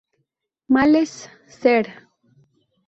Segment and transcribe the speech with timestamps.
[0.67, 1.85] Males., Ser.